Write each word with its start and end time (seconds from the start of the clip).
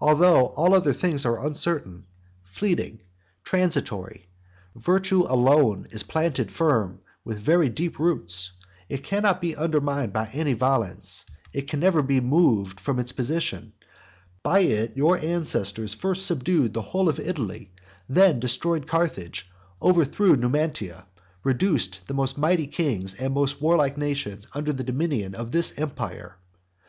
Although 0.00 0.50
all 0.50 0.72
other 0.72 0.92
things 0.92 1.26
are 1.26 1.44
uncertain, 1.44 2.04
fleeting, 2.44 3.00
transitory; 3.42 4.28
virtue 4.76 5.24
alone 5.24 5.88
is 5.90 6.04
planted 6.04 6.52
firm 6.52 7.00
with 7.24 7.40
very 7.40 7.68
deep 7.68 7.98
roots; 7.98 8.52
it 8.88 9.02
cannot 9.02 9.40
be 9.40 9.56
undermined 9.56 10.12
by 10.12 10.28
any 10.28 10.52
violence; 10.52 11.26
it 11.52 11.66
can 11.66 11.80
never 11.80 12.02
be 12.02 12.20
moved 12.20 12.78
from 12.78 13.00
its 13.00 13.10
position. 13.10 13.72
By 14.44 14.60
it 14.60 14.96
your 14.96 15.18
ancestors 15.18 15.92
first 15.92 16.24
subdued 16.26 16.72
the 16.72 16.82
whole 16.82 17.08
of 17.08 17.18
Italy; 17.18 17.72
then 18.08 18.38
destroyed 18.38 18.86
Carthage, 18.86 19.50
overthrew 19.82 20.36
Numantia, 20.36 20.98
and 20.98 21.04
reduced 21.42 22.06
the 22.06 22.14
most 22.14 22.38
mighty 22.38 22.68
kings 22.68 23.12
and 23.16 23.34
most 23.34 23.60
warlike 23.60 23.96
nations 23.98 24.46
under 24.54 24.72
the 24.72 24.84
dominion 24.84 25.34
of 25.34 25.50
this 25.50 25.76
empire. 25.76 26.36